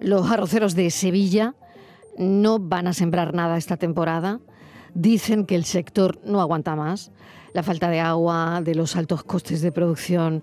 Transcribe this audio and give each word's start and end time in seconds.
Los 0.00 0.30
arroceros 0.30 0.74
de 0.74 0.90
Sevilla 0.90 1.54
no 2.18 2.58
van 2.58 2.86
a 2.86 2.92
sembrar 2.92 3.34
nada 3.34 3.56
esta 3.56 3.76
temporada. 3.76 4.40
Dicen 4.94 5.46
que 5.46 5.54
el 5.54 5.64
sector 5.64 6.20
no 6.24 6.40
aguanta 6.40 6.76
más. 6.76 7.12
La 7.52 7.62
falta 7.62 7.88
de 7.88 8.00
agua, 8.00 8.60
de 8.62 8.74
los 8.74 8.96
altos 8.96 9.24
costes 9.24 9.62
de 9.62 9.72
producción. 9.72 10.42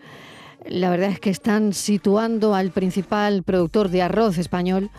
La 0.66 0.90
verdad 0.90 1.10
es 1.10 1.20
que 1.20 1.30
están 1.30 1.74
situando 1.74 2.56
al 2.56 2.72
principal 2.72 3.44
productor 3.44 3.90
de 3.90 4.02
arroz 4.02 4.38
español 4.38 4.90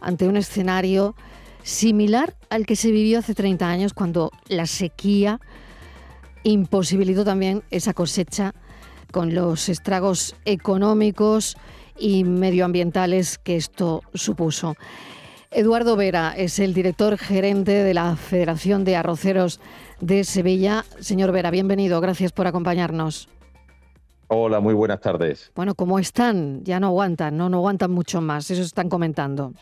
ante 0.00 0.26
un 0.26 0.36
escenario 0.36 1.14
similar 1.62 2.34
al 2.50 2.66
que 2.66 2.76
se 2.76 2.90
vivió 2.90 3.20
hace 3.20 3.34
30 3.34 3.68
años 3.68 3.94
cuando 3.94 4.30
la 4.48 4.66
sequía 4.66 5.40
imposibilitó 6.42 7.24
también 7.24 7.62
esa 7.70 7.94
cosecha 7.94 8.52
con 9.12 9.34
los 9.34 9.68
estragos 9.68 10.34
económicos 10.44 11.56
y 11.98 12.24
medioambientales 12.24 13.38
que 13.38 13.56
esto 13.56 14.02
supuso. 14.14 14.74
Eduardo 15.50 15.96
Vera 15.96 16.32
es 16.36 16.58
el 16.58 16.72
director 16.72 17.18
gerente 17.18 17.72
de 17.72 17.94
la 17.94 18.16
Federación 18.16 18.84
de 18.84 18.96
Arroceros 18.96 19.60
de 20.00 20.24
Sevilla. 20.24 20.84
Señor 20.98 21.30
Vera, 21.32 21.50
bienvenido. 21.50 22.00
Gracias 22.00 22.32
por 22.32 22.46
acompañarnos. 22.46 23.28
Hola, 24.28 24.60
muy 24.60 24.72
buenas 24.72 25.00
tardes. 25.00 25.52
Bueno, 25.54 25.74
¿cómo 25.74 25.98
están? 25.98 26.64
Ya 26.64 26.80
no 26.80 26.86
aguantan, 26.86 27.36
no, 27.36 27.50
no 27.50 27.58
aguantan 27.58 27.90
mucho 27.90 28.22
más. 28.22 28.50
Eso 28.50 28.62
están 28.62 28.88
comentando. 28.88 29.52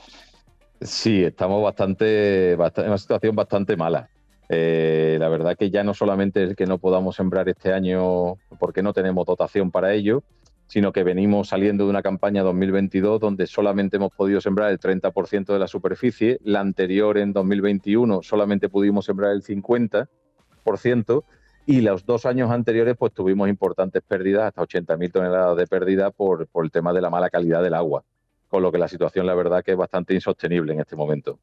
Sí, 0.80 1.24
estamos 1.24 1.60
bastante, 1.60 2.52
en 2.52 2.86
una 2.86 2.98
situación 2.98 3.34
bastante 3.34 3.76
mala. 3.76 4.08
Eh, 4.48 5.16
la 5.20 5.28
verdad 5.28 5.56
que 5.58 5.70
ya 5.70 5.82
no 5.82 5.92
solamente 5.92 6.44
es 6.44 6.56
que 6.56 6.66
no 6.66 6.78
podamos 6.78 7.16
sembrar 7.16 7.48
este 7.48 7.72
año 7.72 8.36
porque 8.58 8.82
no 8.82 8.92
tenemos 8.92 9.26
dotación 9.26 9.70
para 9.70 9.92
ello, 9.92 10.22
sino 10.70 10.92
que 10.92 11.02
venimos 11.02 11.48
saliendo 11.48 11.82
de 11.84 11.90
una 11.90 12.00
campaña 12.00 12.44
2022 12.44 13.18
donde 13.18 13.48
solamente 13.48 13.96
hemos 13.96 14.12
podido 14.12 14.40
sembrar 14.40 14.70
el 14.70 14.78
30% 14.78 15.46
de 15.46 15.58
la 15.58 15.66
superficie, 15.66 16.38
la 16.44 16.60
anterior 16.60 17.18
en 17.18 17.32
2021 17.32 18.22
solamente 18.22 18.68
pudimos 18.68 19.04
sembrar 19.04 19.32
el 19.32 19.42
50% 19.42 21.24
y 21.66 21.80
los 21.80 22.06
dos 22.06 22.24
años 22.24 22.52
anteriores 22.52 22.96
pues 22.96 23.12
tuvimos 23.12 23.48
importantes 23.48 24.00
pérdidas, 24.06 24.44
hasta 24.44 24.62
80.000 24.62 25.10
toneladas 25.12 25.56
de 25.56 25.66
pérdida 25.66 26.12
por, 26.12 26.46
por 26.46 26.64
el 26.64 26.70
tema 26.70 26.92
de 26.92 27.00
la 27.00 27.10
mala 27.10 27.30
calidad 27.30 27.64
del 27.64 27.74
agua, 27.74 28.04
con 28.48 28.62
lo 28.62 28.70
que 28.70 28.78
la 28.78 28.86
situación 28.86 29.26
la 29.26 29.34
verdad 29.34 29.64
que 29.64 29.72
es 29.72 29.76
bastante 29.76 30.14
insostenible 30.14 30.72
en 30.72 30.78
este 30.78 30.94
momento. 30.94 31.40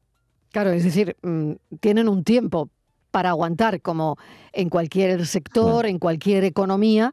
Claro, 0.52 0.70
es 0.70 0.84
decir, 0.84 1.16
mm, 1.20 1.52
tienen 1.80 2.08
un 2.08 2.24
tiempo 2.24 2.70
para 3.10 3.28
aguantar, 3.28 3.82
como 3.82 4.16
en 4.54 4.70
cualquier 4.70 5.26
sector, 5.26 5.84
en 5.84 5.98
cualquier 5.98 6.44
economía. 6.44 7.12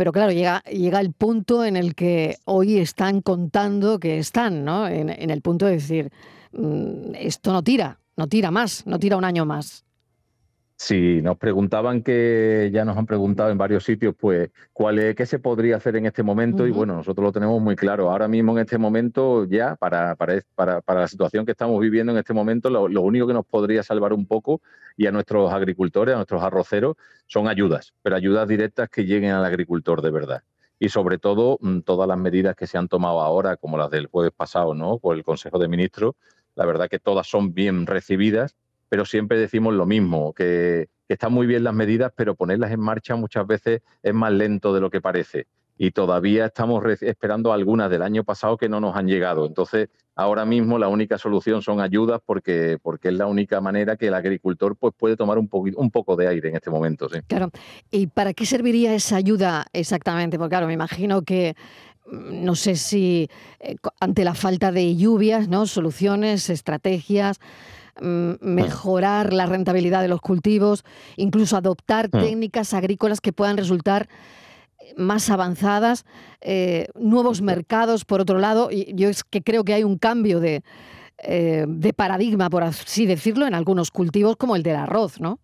Pero 0.00 0.12
claro, 0.12 0.32
llega, 0.32 0.62
llega 0.62 0.98
el 0.98 1.12
punto 1.12 1.62
en 1.62 1.76
el 1.76 1.94
que 1.94 2.38
hoy 2.46 2.78
están 2.78 3.20
contando 3.20 4.00
que 4.00 4.16
están, 4.16 4.64
¿no? 4.64 4.88
En, 4.88 5.10
en 5.10 5.28
el 5.28 5.42
punto 5.42 5.66
de 5.66 5.72
decir, 5.72 6.10
mm, 6.52 7.16
esto 7.16 7.52
no 7.52 7.62
tira, 7.62 8.00
no 8.16 8.26
tira 8.26 8.50
más, 8.50 8.86
no 8.86 8.98
tira 8.98 9.18
un 9.18 9.26
año 9.26 9.44
más. 9.44 9.84
Sí, 10.82 11.20
nos 11.20 11.36
preguntaban 11.36 12.02
que 12.02 12.70
ya 12.72 12.86
nos 12.86 12.96
han 12.96 13.04
preguntado 13.04 13.50
en 13.50 13.58
varios 13.58 13.84
sitios, 13.84 14.14
pues, 14.18 14.50
cuál 14.72 14.98
es, 14.98 15.14
qué 15.14 15.26
se 15.26 15.38
podría 15.38 15.76
hacer 15.76 15.94
en 15.96 16.06
este 16.06 16.22
momento. 16.22 16.66
Y 16.66 16.70
bueno, 16.70 16.96
nosotros 16.96 17.22
lo 17.22 17.32
tenemos 17.32 17.60
muy 17.60 17.76
claro. 17.76 18.10
Ahora 18.10 18.28
mismo, 18.28 18.52
en 18.52 18.60
este 18.60 18.78
momento, 18.78 19.44
ya, 19.44 19.76
para, 19.76 20.16
para, 20.16 20.40
para, 20.80 21.00
la 21.00 21.06
situación 21.06 21.44
que 21.44 21.52
estamos 21.52 21.78
viviendo 21.80 22.12
en 22.12 22.18
este 22.18 22.32
momento, 22.32 22.70
lo, 22.70 23.02
único 23.02 23.26
que 23.26 23.34
nos 23.34 23.44
podría 23.44 23.82
salvar 23.82 24.14
un 24.14 24.24
poco 24.26 24.62
y 24.96 25.06
a 25.06 25.12
nuestros 25.12 25.52
agricultores, 25.52 26.14
a 26.14 26.16
nuestros 26.16 26.42
arroceros, 26.42 26.96
son 27.26 27.46
ayudas, 27.46 27.92
pero 28.00 28.16
ayudas 28.16 28.48
directas 28.48 28.88
que 28.88 29.04
lleguen 29.04 29.32
al 29.32 29.44
agricultor 29.44 30.00
de 30.00 30.10
verdad. 30.10 30.42
Y 30.78 30.88
sobre 30.88 31.18
todo, 31.18 31.58
mm, 31.60 31.80
todas 31.80 32.08
las 32.08 32.16
medidas 32.16 32.56
que 32.56 32.66
se 32.66 32.78
han 32.78 32.88
tomado 32.88 33.20
ahora, 33.20 33.58
como 33.58 33.76
las 33.76 33.90
del 33.90 34.06
jueves 34.06 34.32
pasado, 34.34 34.74
¿no? 34.74 34.98
Por 34.98 35.14
el 35.14 35.24
Consejo 35.24 35.58
de 35.58 35.68
Ministros, 35.68 36.14
la 36.54 36.64
verdad 36.64 36.88
que 36.88 36.98
todas 36.98 37.26
son 37.26 37.52
bien 37.52 37.84
recibidas 37.84 38.56
pero 38.90 39.06
siempre 39.06 39.38
decimos 39.38 39.72
lo 39.72 39.86
mismo, 39.86 40.34
que, 40.34 40.88
están 41.08 41.32
muy 41.32 41.46
bien 41.46 41.64
las 41.64 41.74
medidas, 41.74 42.12
pero 42.14 42.36
ponerlas 42.36 42.70
en 42.70 42.78
marcha 42.78 43.16
muchas 43.16 43.44
veces 43.44 43.82
es 44.00 44.14
más 44.14 44.32
lento 44.32 44.72
de 44.72 44.80
lo 44.80 44.90
que 44.90 45.00
parece. 45.00 45.48
Y 45.76 45.90
todavía 45.90 46.46
estamos 46.46 46.84
esperando 47.00 47.52
algunas 47.52 47.90
del 47.90 48.02
año 48.02 48.22
pasado 48.22 48.56
que 48.56 48.68
no 48.68 48.78
nos 48.78 48.94
han 48.94 49.08
llegado. 49.08 49.44
Entonces, 49.44 49.88
ahora 50.14 50.44
mismo 50.44 50.78
la 50.78 50.86
única 50.86 51.18
solución 51.18 51.62
son 51.62 51.80
ayudas 51.80 52.20
porque, 52.24 52.78
porque 52.80 53.08
es 53.08 53.14
la 53.14 53.26
única 53.26 53.60
manera 53.60 53.96
que 53.96 54.06
el 54.06 54.14
agricultor 54.14 54.76
pues, 54.76 54.94
puede 54.96 55.16
tomar 55.16 55.38
un, 55.38 55.48
un 55.50 55.90
poco 55.90 56.14
de 56.14 56.28
aire 56.28 56.50
en 56.50 56.54
este 56.54 56.70
momento. 56.70 57.08
Claro. 57.26 57.50
¿Y 57.90 58.06
para 58.06 58.32
qué 58.32 58.46
serviría 58.46 58.94
esa 58.94 59.16
ayuda 59.16 59.66
exactamente? 59.72 60.38
Porque 60.38 60.50
claro, 60.50 60.68
me 60.68 60.74
imagino 60.74 61.22
que 61.22 61.56
mm, 62.06 62.44
no 62.44 62.54
sé 62.54 62.76
si 62.76 63.28
eh, 63.58 63.74
ante 63.98 64.22
la 64.22 64.34
falta 64.34 64.70
de 64.70 64.94
lluvias, 64.94 65.48
¿no? 65.48 65.66
Soluciones, 65.66 66.50
estrategias. 66.50 67.40
Mm, 68.00 68.36
mejorar 68.40 69.34
la 69.34 69.44
rentabilidad 69.44 70.00
de 70.00 70.08
los 70.08 70.22
cultivos, 70.22 70.84
incluso 71.16 71.58
adoptar 71.58 72.08
mm. 72.08 72.18
técnicas 72.18 72.72
agrícolas 72.72 73.20
que 73.20 73.34
puedan 73.34 73.58
resultar 73.58 74.08
eh, 74.78 74.94
más 74.96 75.28
avanzadas, 75.28 76.06
eh, 76.40 76.88
nuevos 76.94 77.42
mercados, 77.42 78.06
por 78.06 78.22
otro 78.22 78.38
lado. 78.38 78.70
Y 78.70 78.94
yo 78.94 79.10
es 79.10 79.22
que 79.22 79.42
creo 79.42 79.64
que 79.64 79.74
hay 79.74 79.84
un 79.84 79.98
cambio 79.98 80.40
de, 80.40 80.62
eh, 81.18 81.66
de 81.68 81.92
paradigma, 81.92 82.48
por 82.48 82.62
así 82.62 83.04
decirlo, 83.04 83.46
en 83.46 83.54
algunos 83.54 83.90
cultivos 83.90 84.36
como 84.36 84.56
el 84.56 84.62
del 84.62 84.76
arroz, 84.76 85.20
¿no? 85.20 85.38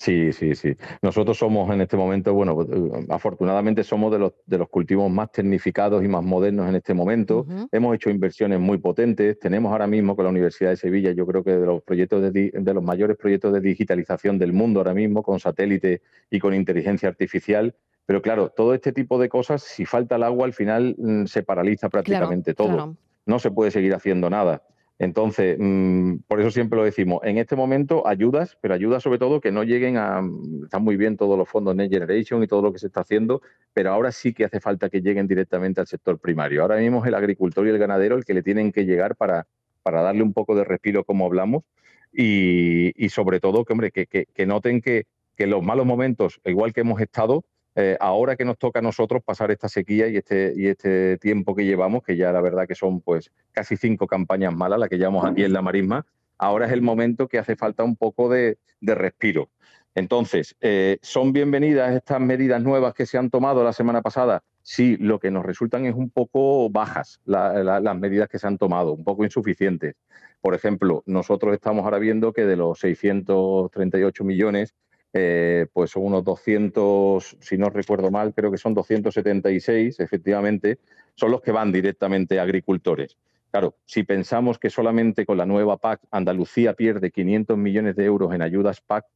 Sí, 0.00 0.32
sí, 0.32 0.54
sí. 0.54 0.74
Nosotros 1.02 1.36
somos 1.36 1.70
en 1.70 1.82
este 1.82 1.94
momento, 1.94 2.32
bueno, 2.32 2.56
eh, 2.62 3.06
afortunadamente 3.10 3.84
somos 3.84 4.10
de 4.10 4.18
los, 4.18 4.32
de 4.46 4.56
los 4.56 4.70
cultivos 4.70 5.10
más 5.10 5.30
tecnificados 5.30 6.02
y 6.02 6.08
más 6.08 6.24
modernos 6.24 6.70
en 6.70 6.76
este 6.76 6.94
momento. 6.94 7.46
Hemos 7.70 7.94
hecho 7.94 8.08
inversiones 8.08 8.60
muy 8.60 8.78
potentes. 8.78 9.38
Tenemos 9.38 9.70
ahora 9.70 9.86
mismo 9.86 10.16
con 10.16 10.24
la 10.24 10.30
Universidad 10.30 10.70
de 10.70 10.76
Sevilla, 10.78 11.12
yo 11.12 11.26
creo 11.26 11.44
que 11.44 11.50
de 11.50 11.66
los 11.66 11.82
proyectos 11.82 12.32
de, 12.32 12.50
de 12.50 12.74
los 12.74 12.82
mayores 12.82 13.18
proyectos 13.18 13.52
de 13.52 13.60
digitalización 13.60 14.38
del 14.38 14.54
mundo 14.54 14.80
ahora 14.80 14.94
mismo, 14.94 15.22
con 15.22 15.38
satélite 15.38 16.00
y 16.30 16.38
con 16.38 16.54
inteligencia 16.54 17.10
artificial. 17.10 17.76
Pero 18.06 18.22
claro, 18.22 18.48
todo 18.48 18.72
este 18.72 18.92
tipo 18.92 19.18
de 19.18 19.28
cosas, 19.28 19.62
si 19.62 19.84
falta 19.84 20.16
el 20.16 20.22
agua, 20.22 20.46
al 20.46 20.54
final 20.54 20.96
mm, 20.96 21.26
se 21.26 21.42
paraliza 21.42 21.90
prácticamente 21.90 22.54
todo. 22.54 22.96
No 23.26 23.38
se 23.38 23.50
puede 23.50 23.70
seguir 23.70 23.94
haciendo 23.94 24.30
nada. 24.30 24.62
Entonces, 25.00 25.56
mm, 25.58 26.16
por 26.28 26.40
eso 26.40 26.50
siempre 26.50 26.76
lo 26.76 26.84
decimos, 26.84 27.22
en 27.24 27.38
este 27.38 27.56
momento 27.56 28.06
ayudas, 28.06 28.58
pero 28.60 28.74
ayudas 28.74 29.02
sobre 29.02 29.18
todo 29.18 29.40
que 29.40 29.50
no 29.50 29.64
lleguen 29.64 29.96
a, 29.96 30.20
están 30.62 30.84
muy 30.84 30.98
bien 30.98 31.16
todos 31.16 31.38
los 31.38 31.48
fondos 31.48 31.74
Next 31.74 31.90
Generation 31.90 32.42
y 32.42 32.46
todo 32.46 32.60
lo 32.60 32.70
que 32.70 32.78
se 32.78 32.88
está 32.88 33.00
haciendo, 33.00 33.40
pero 33.72 33.92
ahora 33.92 34.12
sí 34.12 34.34
que 34.34 34.44
hace 34.44 34.60
falta 34.60 34.90
que 34.90 35.00
lleguen 35.00 35.26
directamente 35.26 35.80
al 35.80 35.86
sector 35.86 36.18
primario. 36.18 36.60
Ahora 36.60 36.76
mismo 36.76 37.00
es 37.00 37.08
el 37.08 37.14
agricultor 37.14 37.66
y 37.66 37.70
el 37.70 37.78
ganadero 37.78 38.14
el 38.14 38.26
que 38.26 38.34
le 38.34 38.42
tienen 38.42 38.72
que 38.72 38.84
llegar 38.84 39.16
para, 39.16 39.46
para 39.82 40.02
darle 40.02 40.22
un 40.22 40.34
poco 40.34 40.54
de 40.54 40.64
respiro, 40.64 41.02
como 41.02 41.24
hablamos, 41.24 41.64
y, 42.12 42.92
sobre 43.08 43.40
todo 43.40 43.64
que, 43.64 43.72
hombre, 43.72 43.92
que, 43.92 44.06
que, 44.06 44.46
noten 44.46 44.82
que, 44.82 45.06
que 45.34 45.46
los 45.46 45.62
malos 45.62 45.86
momentos, 45.86 46.42
igual 46.44 46.74
que 46.74 46.82
hemos 46.82 47.00
estado, 47.00 47.46
eh, 47.76 47.96
ahora 48.00 48.36
que 48.36 48.44
nos 48.44 48.58
toca 48.58 48.80
a 48.80 48.82
nosotros 48.82 49.22
pasar 49.22 49.50
esta 49.50 49.68
sequía 49.68 50.08
y 50.08 50.16
este, 50.16 50.52
y 50.56 50.66
este 50.66 51.18
tiempo 51.18 51.54
que 51.54 51.64
llevamos, 51.64 52.02
que 52.02 52.16
ya 52.16 52.32
la 52.32 52.40
verdad 52.40 52.66
que 52.66 52.74
son 52.74 53.00
pues 53.00 53.30
casi 53.52 53.76
cinco 53.76 54.06
campañas 54.06 54.54
malas 54.54 54.80
las 54.80 54.88
que 54.88 54.98
llevamos 54.98 55.24
aquí 55.24 55.44
en 55.44 55.52
la 55.52 55.62
marisma, 55.62 56.04
ahora 56.38 56.66
es 56.66 56.72
el 56.72 56.82
momento 56.82 57.28
que 57.28 57.38
hace 57.38 57.54
falta 57.54 57.84
un 57.84 57.96
poco 57.96 58.28
de, 58.28 58.58
respiro. 58.80 59.50
Entonces, 59.94 60.56
eh, 60.60 60.98
¿son 61.02 61.32
bienvenidas 61.32 61.94
estas 61.94 62.20
medidas 62.20 62.62
nuevas 62.62 62.94
que 62.94 63.06
se 63.06 63.18
han 63.18 63.28
tomado 63.28 63.62
la 63.62 63.72
semana 63.72 64.02
pasada? 64.02 64.42
Sí, 64.62 64.96
lo 64.98 65.18
que 65.18 65.30
nos 65.30 65.44
resultan 65.44 65.84
es 65.84 65.94
un 65.94 66.10
poco 66.10 66.70
bajas 66.70 67.20
las 67.24 67.96
medidas 67.96 68.28
que 68.28 68.38
se 68.38 68.46
han 68.46 68.58
tomado, 68.58 68.92
un 68.92 69.04
poco 69.04 69.24
insuficientes. 69.24 69.94
Por 70.40 70.54
ejemplo, 70.54 71.02
nosotros 71.06 71.52
estamos 71.54 71.84
ahora 71.84 71.98
viendo 71.98 72.32
que 72.32 72.46
de 72.46 72.56
los 72.56 72.78
638 72.80 74.24
millones 74.24 74.74
eh, 75.12 75.66
pues 75.72 75.96
unos 75.96 76.24
200, 76.24 77.36
si 77.40 77.58
no 77.58 77.70
recuerdo 77.70 78.10
mal, 78.10 78.32
creo 78.34 78.50
que 78.50 78.58
son 78.58 78.74
276, 78.74 79.98
efectivamente, 80.00 80.78
son 81.14 81.32
los 81.32 81.40
que 81.40 81.52
van 81.52 81.72
directamente 81.72 82.38
a 82.38 82.44
agricultores. 82.44 83.16
Claro, 83.50 83.74
si 83.84 84.04
pensamos 84.04 84.58
que 84.58 84.70
solamente 84.70 85.26
con 85.26 85.36
la 85.36 85.46
nueva 85.46 85.76
PAC 85.78 86.02
Andalucía 86.12 86.74
pierde 86.74 87.10
500 87.10 87.58
millones 87.58 87.96
de 87.96 88.04
euros 88.04 88.32
en 88.32 88.42
ayudas 88.42 88.80
PAC, 88.80 89.06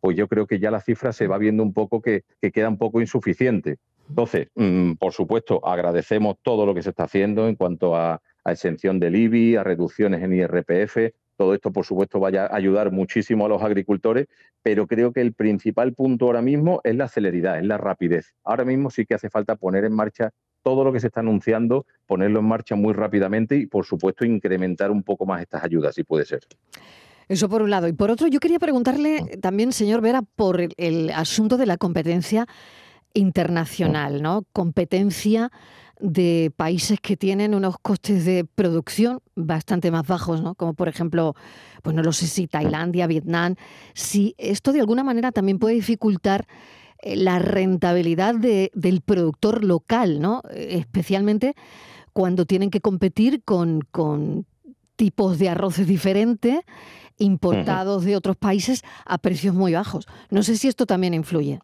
pues 0.00 0.16
yo 0.16 0.28
creo 0.28 0.46
que 0.46 0.58
ya 0.58 0.70
la 0.70 0.80
cifra 0.80 1.12
se 1.12 1.26
va 1.26 1.36
viendo 1.36 1.62
un 1.62 1.74
poco 1.74 2.00
que, 2.00 2.24
queda 2.52 2.68
un 2.68 2.78
poco 2.78 3.00
insuficiente. 3.00 3.78
Entonces, 4.08 4.48
mm, 4.54 4.92
por 4.94 5.12
supuesto, 5.12 5.66
agradecemos 5.66 6.36
todo 6.42 6.64
lo 6.64 6.74
que 6.74 6.82
se 6.82 6.90
está 6.90 7.04
haciendo 7.04 7.48
en 7.48 7.56
cuanto 7.56 7.96
a, 7.96 8.20
a 8.44 8.52
exención 8.52 8.98
del 8.98 9.16
IBI, 9.16 9.56
a 9.56 9.64
reducciones 9.64 10.22
en 10.22 10.32
IRPF, 10.34 11.12
todo 11.36 11.54
esto, 11.54 11.72
por 11.72 11.84
supuesto, 11.84 12.20
vaya 12.20 12.46
a 12.46 12.56
ayudar 12.56 12.90
muchísimo 12.90 13.46
a 13.46 13.48
los 13.48 13.62
agricultores, 13.62 14.26
pero 14.62 14.86
creo 14.86 15.12
que 15.12 15.20
el 15.20 15.32
principal 15.32 15.92
punto 15.94 16.26
ahora 16.26 16.42
mismo 16.42 16.80
es 16.84 16.94
la 16.96 17.08
celeridad, 17.08 17.58
es 17.58 17.64
la 17.64 17.78
rapidez. 17.78 18.34
Ahora 18.44 18.64
mismo 18.64 18.90
sí 18.90 19.04
que 19.04 19.14
hace 19.14 19.30
falta 19.30 19.56
poner 19.56 19.84
en 19.84 19.94
marcha 19.94 20.30
todo 20.62 20.82
lo 20.82 20.92
que 20.92 21.00
se 21.00 21.08
está 21.08 21.20
anunciando, 21.20 21.86
ponerlo 22.06 22.40
en 22.40 22.46
marcha 22.46 22.74
muy 22.74 22.94
rápidamente 22.94 23.56
y, 23.56 23.66
por 23.66 23.84
supuesto, 23.84 24.24
incrementar 24.24 24.90
un 24.90 25.02
poco 25.02 25.26
más 25.26 25.42
estas 25.42 25.62
ayudas, 25.62 25.94
si 25.94 26.04
puede 26.04 26.24
ser. 26.24 26.40
Eso 27.28 27.48
por 27.48 27.62
un 27.62 27.70
lado. 27.70 27.88
Y 27.88 27.92
por 27.92 28.10
otro, 28.10 28.26
yo 28.26 28.40
quería 28.40 28.58
preguntarle 28.58 29.22
mm. 29.22 29.40
también, 29.40 29.72
señor 29.72 30.00
Vera, 30.00 30.22
por 30.22 30.60
el, 30.60 31.10
asunto 31.10 31.56
de 31.56 31.66
la 31.66 31.76
competencia 31.76 32.46
internacional, 33.12 34.22
¿no? 34.22 34.44
Competencia 34.52 35.50
de 36.04 36.52
países 36.54 37.00
que 37.00 37.16
tienen 37.16 37.54
unos 37.54 37.78
costes 37.78 38.26
de 38.26 38.44
producción 38.44 39.20
bastante 39.34 39.90
más 39.90 40.06
bajos, 40.06 40.42
¿no? 40.42 40.54
Como 40.54 40.74
por 40.74 40.88
ejemplo, 40.88 41.34
pues 41.82 41.96
no 41.96 42.02
lo 42.02 42.12
sé 42.12 42.26
si 42.26 42.46
Tailandia, 42.46 43.06
Vietnam, 43.06 43.54
si 43.94 44.34
esto 44.36 44.72
de 44.72 44.80
alguna 44.80 45.02
manera 45.02 45.32
también 45.32 45.58
puede 45.58 45.76
dificultar 45.76 46.46
eh, 46.98 47.16
la 47.16 47.38
rentabilidad 47.38 48.34
del 48.34 49.00
productor 49.00 49.64
local, 49.64 50.20
¿no? 50.20 50.42
Especialmente 50.52 51.54
cuando 52.12 52.44
tienen 52.44 52.68
que 52.68 52.82
competir 52.82 53.42
con, 53.42 53.80
con 53.90 54.44
tipos 54.96 55.38
de 55.38 55.48
arroces 55.48 55.86
diferentes 55.86 56.60
importados 57.16 58.04
de 58.04 58.14
otros 58.14 58.36
países 58.36 58.82
a 59.06 59.16
precios 59.16 59.54
muy 59.54 59.72
bajos. 59.72 60.06
No 60.28 60.42
sé 60.42 60.58
si 60.58 60.68
esto 60.68 60.84
también 60.84 61.14
influye. 61.14 61.60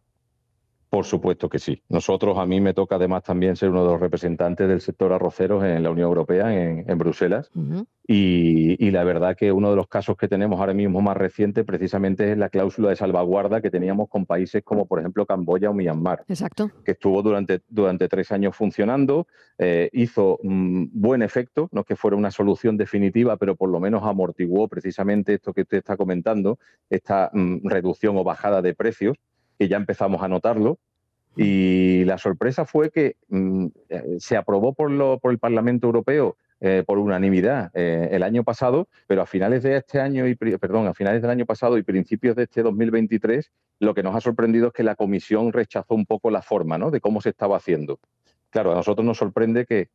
Por 0.91 1.05
supuesto 1.05 1.49
que 1.49 1.61
sí. 1.61 1.85
Nosotros, 1.89 2.37
a 2.37 2.47
mí 2.47 2.61
me 2.61 2.75
toca 2.75 2.97
además 2.97 3.23
también 3.23 3.55
ser 3.55 3.71
uno 3.71 3.85
de 3.85 3.93
los 3.93 4.01
representantes 4.01 4.67
del 4.69 4.81
sector 4.81 5.13
arroceros 5.13 5.63
en 5.63 5.85
la 5.85 5.91
Unión 5.91 6.09
Europea, 6.09 6.53
en, 6.53 6.99
Bruselas. 6.99 7.49
y, 8.09 8.91
la 8.91 9.05
verdad 9.05 9.37
que 9.37 9.53
uno 9.53 9.71
de 9.71 9.77
los 9.77 9.87
casos 9.87 10.17
que 10.17 10.27
tenemos 10.27 10.59
ahora 10.59 10.75
mismo 10.75 11.01
más 11.01 11.17
reciente 11.17 11.63
precisamente 11.63 12.33
es 12.33 12.37
la 12.37 12.49
cláusula 12.49 12.91
de 12.91 12.97
salvaguarda 12.97 13.61
que 13.61 13.71
teníamos 13.71 14.09
con 14.09 14.27
países 14.27 14.65
como, 14.65 14.87
por 14.87 14.99
ejemplo, 14.99 15.25
Camboya 15.27 15.71
o 15.71 15.75
Myanmar. 15.75 16.25
Exacto. 16.27 16.73
Que 16.85 16.93
estuvo 16.93 17.23
durante, 17.23 17.63
durante 17.69 18.09
tres 18.09 18.33
años 18.33 18.57
funcionando, 18.57 19.29
eh, 19.59 19.91
hizo 19.93 20.41
mm, 20.43 20.87
buen 20.91 21.23
efecto, 21.23 21.69
no 21.71 21.83
es 21.83 21.87
que 21.87 21.95
fuera 21.95 22.17
una 22.17 22.33
solución 22.33 22.77
definitiva, 22.77 23.37
pero 23.37 23.55
por 23.55 23.71
lo 23.71 23.79
menos 23.79 24.03
amortiguó 24.03 24.67
precisamente 24.67 25.35
esto 25.35 25.53
que 25.53 25.63
usted 25.63 25.79
está 25.79 25.97
comentando, 25.97 26.59
esta 26.91 27.31
mm, 27.33 27.69
reducción 27.69 28.17
o 28.17 28.25
bajada 28.25 28.61
de 28.61 28.75
precios 28.75 29.17
que 29.61 29.69
ya 29.69 29.77
empezamos 29.77 30.23
a 30.23 30.29
notarlo. 30.29 30.79
Y 31.37 32.03
la 32.07 32.17
sorpresa 32.17 32.65
fue 32.65 32.91
que 32.91 33.17
mm, 33.29 33.67
eh, 33.91 34.03
se 34.19 34.39
aprobó 34.39 34.73
por, 34.73 34.91
lo, 34.91 35.19
por 35.19 35.33
el 35.33 35.39
Parlamento 35.39 35.87
Europeo 35.87 36.39
eh, 36.61 36.83
por 36.87 36.99
unanimidad 36.99 37.71
eh, 37.75 38.09
el 38.11 38.23
año 38.23 38.43
pasado, 38.43 38.89
pero 39.07 39.21
a 39.21 39.27
finales 39.27 39.63
de 39.63 39.77
este 39.77 40.01
año 40.01 40.27
y 40.27 40.35
perdón, 40.35 40.87
a 40.87 40.95
finales 40.95 41.21
del 41.21 41.31
año 41.31 41.45
pasado 41.45 41.77
y 41.77 41.83
principios 41.83 42.37
de 42.37 42.45
este 42.45 42.63
2023, 42.63 43.53
lo 43.81 43.93
que 43.93 44.03
nos 44.03 44.17
ha 44.17 44.23
sorprendido 44.23 44.69
es 44.69 44.73
que 44.73 44.83
la 44.83 44.95
Comisión 44.95 45.53
rechazó 45.53 45.95
un 45.95 46.07
poco 46.07 46.31
la 46.31 46.41
forma 46.41 46.79
¿no? 46.79 46.91
de 46.91 47.03
cómo 47.03 47.21
se 47.21 47.29
estaba 47.29 47.59
haciendo. 47.59 48.01
Claro, 48.49 48.73
a 48.73 48.77
nosotros 48.77 49.05
nos 49.05 49.19
sorprende 49.19 49.67
que 49.67 49.91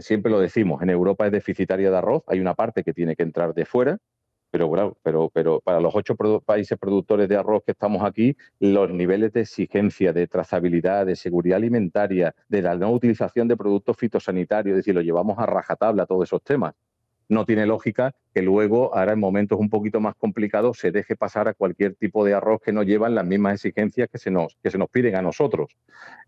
siempre 0.00 0.32
lo 0.32 0.40
decimos, 0.40 0.82
en 0.82 0.88
Europa 0.88 1.26
es 1.26 1.32
deficitaria 1.32 1.90
de 1.90 1.98
arroz, 1.98 2.22
hay 2.28 2.40
una 2.40 2.54
parte 2.54 2.82
que 2.82 2.94
tiene 2.94 3.14
que 3.14 3.22
entrar 3.22 3.52
de 3.52 3.66
fuera, 3.66 3.98
pero, 4.58 4.96
pero, 5.02 5.30
pero 5.30 5.60
para 5.60 5.80
los 5.80 5.94
ocho 5.94 6.16
países 6.44 6.78
productores 6.78 7.28
de 7.28 7.36
arroz 7.36 7.62
que 7.64 7.72
estamos 7.72 8.02
aquí, 8.04 8.36
los 8.58 8.90
niveles 8.90 9.32
de 9.32 9.42
exigencia, 9.42 10.12
de 10.12 10.26
trazabilidad, 10.26 11.06
de 11.06 11.16
seguridad 11.16 11.56
alimentaria, 11.56 12.34
de 12.48 12.62
la 12.62 12.76
no 12.76 12.90
utilización 12.90 13.48
de 13.48 13.56
productos 13.56 13.96
fitosanitarios, 13.96 14.72
es 14.72 14.78
decir, 14.78 14.94
lo 14.94 15.02
llevamos 15.02 15.38
a 15.38 15.46
rajatabla 15.46 16.06
todos 16.06 16.28
esos 16.28 16.42
temas. 16.42 16.74
No 17.28 17.44
tiene 17.44 17.66
lógica 17.66 18.14
que 18.36 18.42
luego, 18.42 18.94
ahora 18.94 19.14
en 19.14 19.18
momentos 19.18 19.58
un 19.58 19.70
poquito 19.70 19.98
más 19.98 20.14
complicados, 20.14 20.76
se 20.76 20.90
deje 20.90 21.16
pasar 21.16 21.48
a 21.48 21.54
cualquier 21.54 21.94
tipo 21.94 22.22
de 22.22 22.34
arroz 22.34 22.60
que 22.60 22.70
no 22.70 22.82
llevan 22.82 23.14
las 23.14 23.24
mismas 23.24 23.54
exigencias 23.54 24.10
que 24.12 24.18
se 24.18 24.30
nos, 24.30 24.58
que 24.62 24.70
se 24.70 24.76
nos 24.76 24.90
piden 24.90 25.16
a 25.16 25.22
nosotros. 25.22 25.74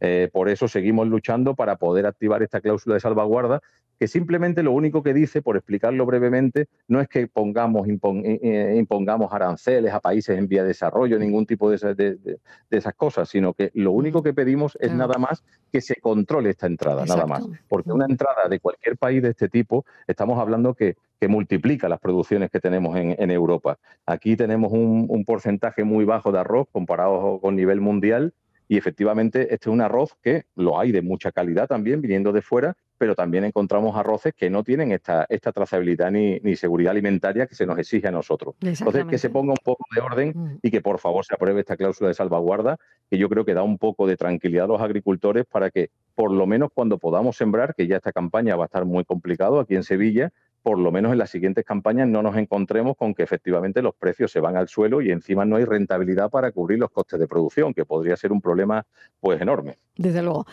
Eh, 0.00 0.30
por 0.32 0.48
eso 0.48 0.68
seguimos 0.68 1.06
luchando 1.06 1.54
para 1.54 1.76
poder 1.76 2.06
activar 2.06 2.42
esta 2.42 2.62
cláusula 2.62 2.94
de 2.94 3.00
salvaguarda 3.00 3.60
que 3.98 4.06
simplemente 4.06 4.62
lo 4.62 4.72
único 4.72 5.02
que 5.02 5.12
dice, 5.12 5.42
por 5.42 5.56
explicarlo 5.56 6.06
brevemente, 6.06 6.68
no 6.86 7.00
es 7.00 7.08
que 7.08 7.26
pongamos, 7.26 7.86
eh, 7.88 7.98
eh, 8.42 8.74
impongamos 8.78 9.32
aranceles 9.32 9.92
a 9.92 10.00
países 10.00 10.38
en 10.38 10.46
vía 10.46 10.62
de 10.62 10.68
desarrollo, 10.68 11.18
ningún 11.18 11.46
tipo 11.46 11.68
de, 11.68 12.38
esas 12.70 12.94
cosas, 12.94 13.28
sino 13.28 13.54
que 13.54 13.70
lo 13.74 13.90
único 13.90 14.22
que 14.22 14.32
pedimos 14.32 14.78
es 14.80 14.92
nada 14.92 15.18
más 15.18 15.42
que 15.72 15.80
se 15.80 15.96
controle 15.96 16.50
esta 16.50 16.68
entrada, 16.68 17.04
nada 17.04 17.26
más. 17.26 17.44
Porque 17.68 17.92
una 17.92 18.06
entrada 18.06 18.48
de 18.48 18.60
cualquier 18.60 18.96
país 18.96 19.20
de 19.20 19.30
este 19.30 19.48
tipo, 19.48 19.84
estamos 20.06 20.38
hablando 20.38 20.74
que, 20.74 20.96
multiplica 21.26 21.88
las 21.88 21.98
producciones 21.98 22.50
que 22.50 22.60
tenemos 22.60 22.96
en, 22.96 23.30
Europa. 23.32 23.78
Aquí 24.06 24.36
tenemos 24.36 24.70
un, 24.70 25.06
un 25.08 25.24
porcentaje 25.24 25.82
muy 25.82 26.04
bajo 26.04 26.30
de 26.30 26.38
arroz 26.38 26.68
comparado 26.70 27.40
con 27.40 27.56
nivel 27.56 27.80
mundial 27.80 28.32
y 28.68 28.76
efectivamente 28.76 29.54
este 29.54 29.68
es 29.70 29.72
un 29.72 29.80
arroz 29.80 30.14
que 30.22 30.44
lo 30.54 30.78
hay 30.78 30.92
de 30.92 31.00
mucha 31.00 31.32
calidad 31.32 31.66
también 31.66 32.02
viniendo 32.02 32.32
de 32.32 32.42
fuera, 32.42 32.76
pero 32.98 33.14
también 33.14 33.44
encontramos 33.44 33.96
arroces 33.96 34.34
que 34.34 34.50
no 34.50 34.62
tienen 34.62 34.92
esta, 34.92 35.24
esta 35.30 35.52
trazabilidad 35.52 36.10
ni, 36.10 36.56
seguridad 36.56 36.90
alimentaria 36.90 37.46
que 37.46 37.54
se 37.54 37.64
nos 37.64 37.78
exige 37.78 38.08
a 38.08 38.10
nosotros. 38.10 38.56
Entonces, 38.60 39.06
que 39.06 39.16
se 39.16 39.30
ponga 39.30 39.52
un 39.52 39.64
poco 39.64 39.84
de 39.94 40.00
orden 40.00 40.32
mm. 40.34 40.58
y 40.62 40.70
que 40.70 40.82
por 40.82 40.98
favor 40.98 41.24
se 41.24 41.34
apruebe 41.34 41.60
esta 41.60 41.76
cláusula 41.76 42.08
de 42.08 42.14
salvaguarda, 42.14 42.78
que 43.10 43.16
yo 43.16 43.28
creo 43.28 43.44
que 43.44 43.54
da 43.54 43.62
un 43.62 43.78
poco 43.78 44.06
de 44.06 44.16
tranquilidad 44.16 44.64
a 44.64 44.68
los 44.68 44.82
agricultores 44.82 45.46
para 45.46 45.70
que 45.70 45.90
por 46.14 46.30
lo 46.30 46.46
menos 46.46 46.70
cuando 46.74 46.98
podamos 46.98 47.36
sembrar, 47.36 47.74
que 47.74 47.86
ya 47.86 47.96
esta 47.96 48.12
campaña 48.12 48.56
va 48.56 48.64
a 48.64 48.66
estar 48.66 48.84
muy 48.84 49.04
complicado 49.04 49.60
aquí 49.60 49.76
en 49.76 49.84
Sevilla, 49.84 50.30
por 50.62 50.78
lo 50.78 50.90
menos 50.92 51.12
en 51.12 51.18
las 51.18 51.30
siguientes 51.30 51.64
campañas 51.64 52.08
no 52.08 52.22
nos 52.22 52.36
encontremos 52.36 52.96
con 52.96 53.14
que 53.14 53.22
efectivamente 53.22 53.82
los 53.82 53.94
precios 53.94 54.30
se 54.30 54.40
van 54.40 54.56
al 54.56 54.68
suelo 54.68 55.00
y 55.00 55.10
encima 55.10 55.44
no 55.44 55.56
hay 55.56 55.64
rentabilidad 55.64 56.30
para 56.30 56.52
cubrir 56.52 56.78
los 56.78 56.90
costes 56.90 57.18
de 57.18 57.26
producción, 57.26 57.74
que 57.74 57.84
podría 57.84 58.16
ser 58.16 58.32
un 58.32 58.40
problema 58.40 58.84
pues 59.20 59.40
enorme. 59.40 59.76
Desde 59.98 60.22
luego. 60.22 60.46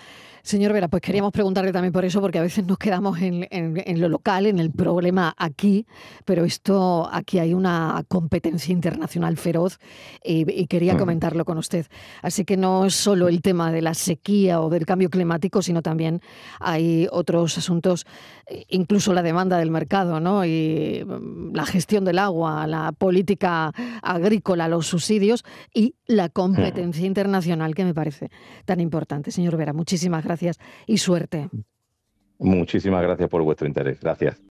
Señor 0.46 0.74
Vera, 0.74 0.88
pues 0.88 1.02
queríamos 1.02 1.32
preguntarle 1.32 1.72
también 1.72 1.92
por 1.92 2.06
eso, 2.06 2.22
porque 2.22 2.38
a 2.38 2.44
veces 2.44 2.68
nos 2.68 2.78
quedamos 2.78 3.18
en, 3.20 4.00
lo 4.00 4.10
local, 4.10 4.46
en 4.46 4.60
el 4.60 4.70
problema 4.70 5.34
aquí, 5.40 5.88
pero 6.24 6.46
esto 6.46 7.10
aquí 7.12 7.40
hay 7.40 7.56
una 7.56 8.06
competencia 8.08 8.72
internacional 8.72 9.38
feroz 9.38 9.80
y, 10.24 10.68
quería 10.68 10.94
mm. 10.94 10.98
comentarlo 11.00 11.46
con 11.46 11.58
usted. 11.58 11.88
Así 12.22 12.46
que 12.46 12.58
no 12.58 12.86
es 12.86 12.94
solo 12.94 13.28
el 13.28 13.42
tema 13.42 13.72
de 13.72 13.82
la 13.82 13.96
sequía 13.96 14.62
o 14.62 14.70
del 14.70 14.86
cambio 14.86 15.10
climático, 15.10 15.64
sino 15.64 15.82
también 15.82 16.22
hay 16.60 17.08
otros 17.12 17.58
asuntos, 17.58 18.06
incluso 18.70 19.16
la 19.16 19.24
demanda 19.24 19.58
del 19.58 19.72
mercado, 19.72 20.20
¿no? 20.20 20.46
Y 20.46 21.04
mm, 21.04 21.56
la 21.56 21.66
gestión 21.66 22.06
del 22.06 22.20
agua, 22.20 22.68
la 22.68 22.92
política 22.92 23.72
agrícola, 24.04 24.68
los 24.68 24.86
subsidios 24.86 25.44
y 25.74 25.96
la 26.06 26.30
competencia 26.30 27.08
internacional 27.08 27.74
que 27.74 27.84
me 27.84 27.96
parece 27.96 28.30
tan 28.66 28.80
importante. 28.80 29.32
Señor 29.36 29.58
Vera, 29.58 29.74
muchísimas 29.74 30.24
gracias 30.24 30.58
y 30.88 30.98
suerte. 30.98 31.50
Muchísimas 32.40 33.04
gracias 33.04 33.30
por 33.30 33.44
vuestro 33.44 33.68
interés. 33.68 34.00
Gracias. 34.00 34.42